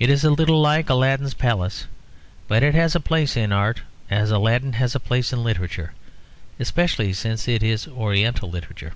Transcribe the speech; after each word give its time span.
It 0.00 0.10
is 0.10 0.24
a 0.24 0.32
little 0.32 0.60
like 0.60 0.90
Aladdin's 0.90 1.32
Palace, 1.32 1.86
but 2.48 2.64
it 2.64 2.74
has 2.74 2.96
a 2.96 2.98
place 2.98 3.36
in 3.36 3.52
art 3.52 3.82
as 4.10 4.32
Aladdin 4.32 4.72
has 4.72 4.96
a 4.96 4.98
place 4.98 5.32
in 5.32 5.44
literature; 5.44 5.92
especially 6.58 7.12
since 7.12 7.46
it 7.46 7.62
is 7.62 7.86
oriental 7.86 8.50
literature. 8.50 8.94